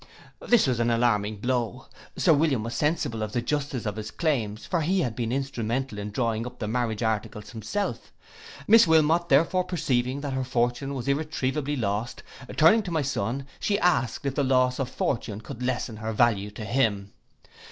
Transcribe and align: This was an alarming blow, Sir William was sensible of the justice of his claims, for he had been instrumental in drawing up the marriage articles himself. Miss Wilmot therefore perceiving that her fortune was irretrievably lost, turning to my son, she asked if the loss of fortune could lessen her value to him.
This 0.39 0.65
was 0.65 0.79
an 0.79 0.89
alarming 0.89 1.35
blow, 1.41 1.85
Sir 2.17 2.33
William 2.33 2.63
was 2.63 2.73
sensible 2.73 3.21
of 3.21 3.33
the 3.33 3.41
justice 3.43 3.85
of 3.85 3.97
his 3.97 4.09
claims, 4.09 4.65
for 4.65 4.81
he 4.81 5.01
had 5.01 5.15
been 5.15 5.31
instrumental 5.31 5.99
in 5.99 6.09
drawing 6.09 6.47
up 6.47 6.57
the 6.57 6.67
marriage 6.67 7.03
articles 7.03 7.51
himself. 7.51 8.11
Miss 8.67 8.87
Wilmot 8.87 9.29
therefore 9.29 9.63
perceiving 9.63 10.21
that 10.21 10.33
her 10.33 10.43
fortune 10.43 10.95
was 10.95 11.07
irretrievably 11.07 11.75
lost, 11.75 12.23
turning 12.57 12.81
to 12.81 12.89
my 12.89 13.03
son, 13.03 13.45
she 13.59 13.77
asked 13.77 14.25
if 14.25 14.33
the 14.33 14.43
loss 14.43 14.79
of 14.79 14.89
fortune 14.89 15.39
could 15.39 15.61
lessen 15.61 15.97
her 15.97 16.13
value 16.13 16.49
to 16.49 16.65
him. 16.65 17.11